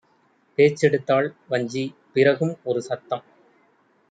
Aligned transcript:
பேச்செடுத்தாள் 0.57 1.29
வஞ்சி; 1.47 1.83
பிறகும் 2.13 2.55
ஒருசத்தம்: 2.63 3.25